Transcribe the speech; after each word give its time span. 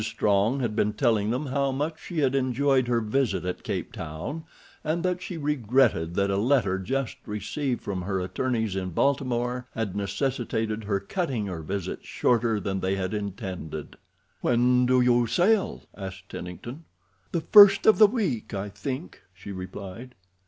Strong 0.03 0.61
had 0.61 0.75
been 0.75 0.93
telling 0.93 1.29
them 1.29 1.45
how 1.45 1.71
much 1.71 2.03
she 2.03 2.17
had 2.21 2.33
enjoyed 2.33 2.87
her 2.87 2.99
visit 3.01 3.45
at 3.45 3.61
Cape 3.61 3.91
Town, 3.91 4.43
and 4.83 5.03
that 5.03 5.21
she 5.21 5.37
regretted 5.37 6.15
that 6.15 6.31
a 6.31 6.37
letter 6.37 6.79
just 6.79 7.17
received 7.27 7.83
from 7.83 8.01
her 8.01 8.19
attorneys 8.19 8.75
in 8.75 8.89
Baltimore 8.89 9.67
had 9.75 9.95
necessitated 9.95 10.85
her 10.85 10.99
cutting 10.99 11.45
her 11.45 11.61
visit 11.61 12.03
shorter 12.03 12.59
than 12.59 12.79
they 12.79 12.95
had 12.95 13.13
intended. 13.13 13.95
"When 14.41 14.87
do 14.87 15.01
you 15.01 15.27
sail?" 15.27 15.83
asked 15.95 16.29
Tennington. 16.29 16.85
"The 17.31 17.41
first 17.41 17.85
of 17.85 17.99
the 17.99 18.07
week, 18.07 18.55
I 18.55 18.69
think," 18.69 19.21
she 19.35 19.51
replied. 19.51 20.15